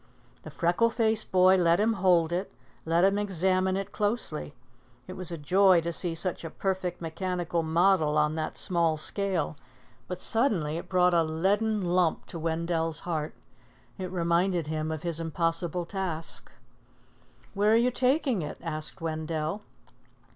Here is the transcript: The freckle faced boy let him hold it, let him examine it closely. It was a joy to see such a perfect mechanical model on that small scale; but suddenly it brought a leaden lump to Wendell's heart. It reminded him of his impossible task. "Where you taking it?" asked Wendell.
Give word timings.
The 0.41 0.49
freckle 0.49 0.89
faced 0.89 1.31
boy 1.31 1.57
let 1.57 1.79
him 1.79 1.93
hold 1.93 2.31
it, 2.31 2.51
let 2.85 3.03
him 3.03 3.19
examine 3.19 3.77
it 3.77 3.91
closely. 3.91 4.55
It 5.05 5.13
was 5.13 5.29
a 5.31 5.37
joy 5.37 5.79
to 5.81 5.93
see 5.93 6.15
such 6.15 6.43
a 6.43 6.49
perfect 6.49 7.01
mechanical 7.01 7.61
model 7.61 8.17
on 8.17 8.33
that 8.33 8.57
small 8.57 8.97
scale; 8.97 9.57
but 10.07 10.19
suddenly 10.19 10.77
it 10.77 10.89
brought 10.89 11.13
a 11.13 11.21
leaden 11.21 11.81
lump 11.83 12.25
to 12.25 12.39
Wendell's 12.39 13.01
heart. 13.01 13.35
It 13.99 14.09
reminded 14.09 14.65
him 14.65 14.91
of 14.91 15.03
his 15.03 15.19
impossible 15.19 15.85
task. 15.85 16.51
"Where 17.53 17.75
you 17.75 17.91
taking 17.91 18.41
it?" 18.41 18.57
asked 18.59 19.01
Wendell. 19.01 19.61